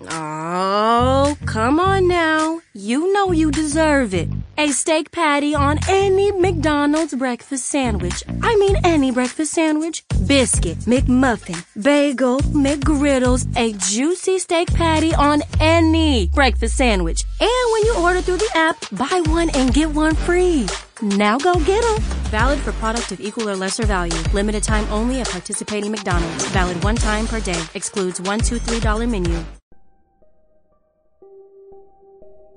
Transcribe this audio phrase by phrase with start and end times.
[0.00, 2.60] Oh, come on now.
[2.72, 4.28] You know you deserve it.
[4.56, 8.22] A steak patty on any McDonald's breakfast sandwich.
[8.42, 10.04] I mean, any breakfast sandwich.
[10.26, 17.24] Biscuit, McMuffin, bagel, McGriddles, a juicy steak patty on any breakfast sandwich.
[17.40, 20.66] And when you order through the app, buy one and get one free.
[21.00, 22.02] Now go get get 'em.
[22.30, 24.18] Valid for product of equal or lesser value.
[24.32, 26.44] Limited time only at participating McDonald's.
[26.48, 27.62] Valid one time per day.
[27.74, 29.44] Excludes one, two, three dollar menu.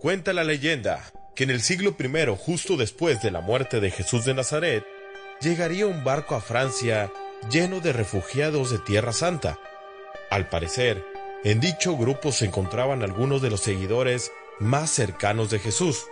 [0.01, 1.03] Cuenta la leyenda
[1.35, 4.83] que en el siglo I, justo después de la muerte de Jesús de Nazaret,
[5.39, 7.13] llegaría un barco a Francia
[7.51, 9.59] lleno de refugiados de Tierra Santa.
[10.31, 11.05] Al parecer,
[11.43, 16.05] en dicho grupo se encontraban algunos de los seguidores más cercanos de Jesús.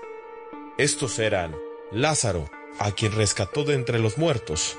[0.77, 1.55] Estos eran
[1.91, 2.47] Lázaro,
[2.77, 4.77] a quien rescató de entre los muertos,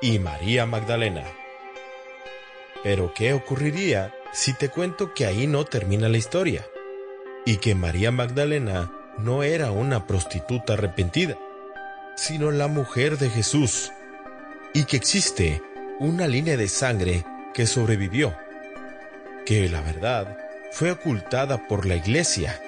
[0.00, 1.24] y María Magdalena.
[2.84, 6.64] Pero ¿qué ocurriría si te cuento que ahí no termina la historia?
[7.44, 11.36] Y que María Magdalena no era una prostituta arrepentida,
[12.16, 13.90] sino la mujer de Jesús,
[14.74, 15.62] y que existe
[15.98, 18.34] una línea de sangre que sobrevivió,
[19.44, 20.38] que la verdad
[20.72, 22.60] fue ocultada por la iglesia,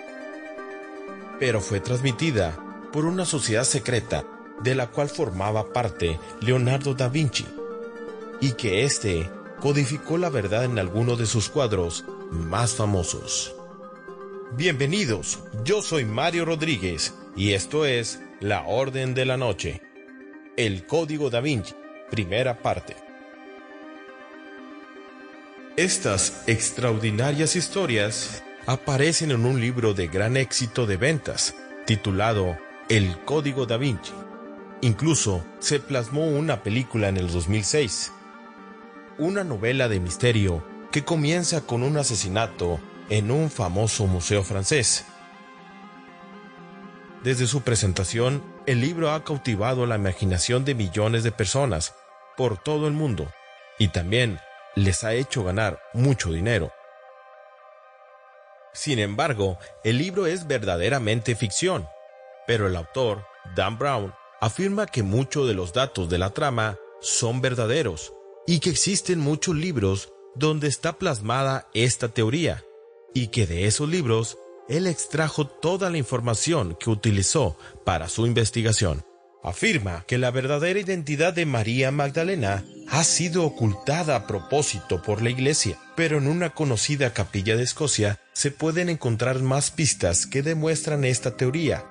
[1.39, 2.57] pero fue transmitida
[2.93, 4.25] por una sociedad secreta
[4.63, 7.47] de la cual formaba parte Leonardo da Vinci,
[8.41, 13.55] y que éste codificó la verdad en alguno de sus cuadros más famosos.
[14.57, 19.83] Bienvenidos, yo soy Mario Rodríguez y esto es La Orden de la Noche,
[20.57, 21.75] el Código da Vinci,
[22.09, 22.95] primera parte.
[25.77, 32.57] Estas extraordinarias historias aparecen en un libro de gran éxito de ventas, titulado
[32.89, 34.13] el Código da Vinci.
[34.83, 38.13] Incluso se plasmó una película en el 2006.
[39.19, 42.79] Una novela de misterio que comienza con un asesinato
[43.11, 45.05] en un famoso museo francés.
[47.23, 51.95] Desde su presentación, el libro ha cautivado la imaginación de millones de personas
[52.37, 53.33] por todo el mundo
[53.79, 54.41] y también
[54.75, 56.73] les ha hecho ganar mucho dinero.
[58.73, 61.87] Sin embargo, el libro es verdaderamente ficción
[62.47, 67.41] pero el autor, Dan Brown, afirma que muchos de los datos de la trama son
[67.41, 68.13] verdaderos
[68.47, 72.65] y que existen muchos libros donde está plasmada esta teoría
[73.15, 74.37] y que de esos libros
[74.69, 79.05] él extrajo toda la información que utilizó para su investigación.
[79.43, 85.31] Afirma que la verdadera identidad de María Magdalena ha sido ocultada a propósito por la
[85.31, 91.05] Iglesia, pero en una conocida capilla de Escocia se pueden encontrar más pistas que demuestran
[91.05, 91.85] esta teoría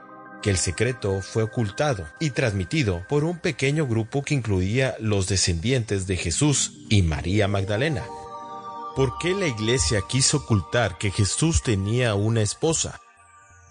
[0.43, 6.05] que el secreto fue ocultado y transmitido por un pequeño grupo que incluía los descendientes
[6.05, 8.03] de Jesús y María Magdalena.
[8.95, 12.99] ¿Por qué la iglesia quiso ocultar que Jesús tenía una esposa?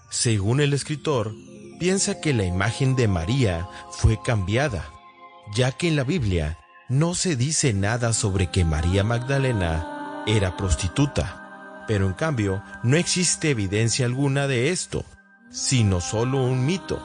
[0.09, 1.33] Según el escritor,
[1.79, 4.89] piensa que la imagen de María fue cambiada,
[5.55, 11.85] ya que en la Biblia no se dice nada sobre que María Magdalena era prostituta,
[11.87, 15.05] pero en cambio no existe evidencia alguna de esto
[15.53, 16.99] sino solo un mito.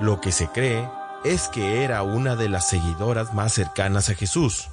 [0.00, 0.88] Lo que se cree
[1.24, 4.68] es que era una de las seguidoras más cercanas a Jesús.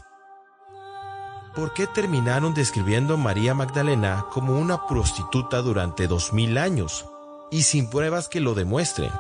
[1.56, 7.06] ¿Por qué terminaron describiendo a María Magdalena como una prostituta durante dos mil años
[7.50, 9.12] y sin pruebas que lo demuestren?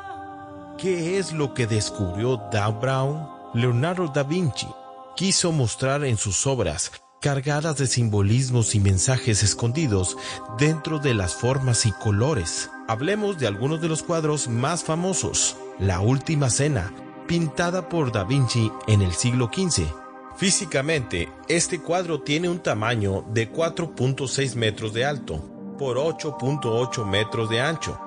[0.77, 3.29] ¿Qué es lo que descubrió Dan Brown?
[3.53, 4.67] Leonardo da Vinci
[5.15, 6.91] quiso mostrar en sus obras
[7.21, 10.17] cargadas de simbolismos y mensajes escondidos
[10.59, 12.69] dentro de las formas y colores.
[12.87, 15.55] Hablemos de algunos de los cuadros más famosos.
[15.79, 16.93] La Última Cena,
[17.27, 20.04] pintada por Da Vinci en el siglo XV.
[20.37, 25.39] Físicamente, este cuadro tiene un tamaño de 4.6 metros de alto
[25.79, 27.97] por 8.8 metros de ancho.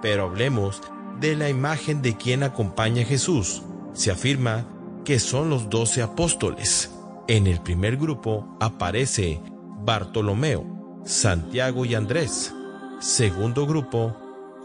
[0.00, 0.80] Pero hablemos
[1.20, 3.62] de la imagen de quien acompaña a Jesús.
[3.92, 4.66] Se afirma
[5.04, 6.90] que son los doce apóstoles.
[7.28, 9.42] En el primer grupo aparece
[9.80, 12.54] Bartolomeo, Santiago y Andrés.
[12.98, 14.16] Segundo grupo,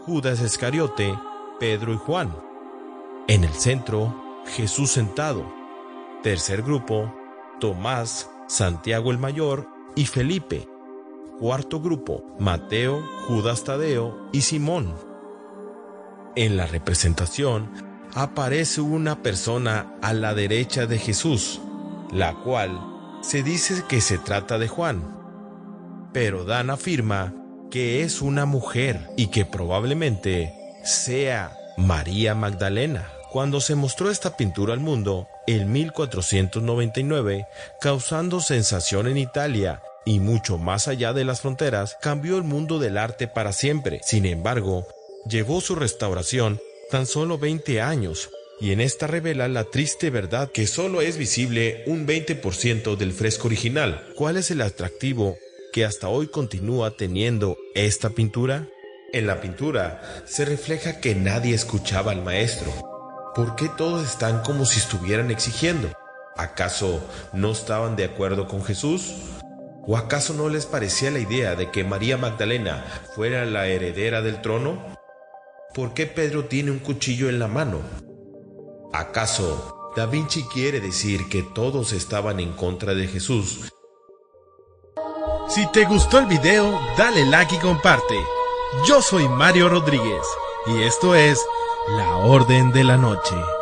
[0.06, 1.14] Judas Iscariote,
[1.58, 2.34] Pedro y Juan.
[3.28, 5.59] En el centro, Jesús sentado.
[6.22, 7.14] Tercer grupo,
[7.60, 10.68] Tomás, Santiago el Mayor y Felipe.
[11.38, 14.94] Cuarto grupo, Mateo, Judas Tadeo y Simón.
[16.36, 17.70] En la representación
[18.14, 21.62] aparece una persona a la derecha de Jesús,
[22.12, 22.78] la cual
[23.22, 25.16] se dice que se trata de Juan.
[26.12, 27.32] Pero Dan afirma
[27.70, 30.52] que es una mujer y que probablemente
[30.84, 33.08] sea María Magdalena.
[33.30, 37.46] Cuando se mostró esta pintura al mundo en 1499,
[37.80, 42.98] causando sensación en Italia y mucho más allá de las fronteras, cambió el mundo del
[42.98, 44.00] arte para siempre.
[44.02, 44.88] Sin embargo,
[45.28, 46.60] llevó su restauración
[46.90, 48.30] tan solo 20 años,
[48.60, 53.46] y en esta revela la triste verdad que solo es visible un 20% del fresco
[53.46, 54.08] original.
[54.16, 55.36] ¿Cuál es el atractivo
[55.72, 58.66] que hasta hoy continúa teniendo esta pintura?
[59.12, 62.89] En la pintura se refleja que nadie escuchaba al maestro.
[63.34, 65.88] ¿Por qué todos están como si estuvieran exigiendo?
[66.36, 67.00] ¿Acaso
[67.32, 69.14] no estaban de acuerdo con Jesús?
[69.86, 72.84] ¿O acaso no les parecía la idea de que María Magdalena
[73.14, 74.96] fuera la heredera del trono?
[75.74, 77.80] ¿Por qué Pedro tiene un cuchillo en la mano?
[78.92, 83.72] ¿Acaso Da Vinci quiere decir que todos estaban en contra de Jesús?
[85.48, 88.16] Si te gustó el video, dale like y comparte.
[88.86, 90.22] Yo soy Mario Rodríguez
[90.66, 91.44] y esto es
[91.96, 93.59] La Orden de la Noche.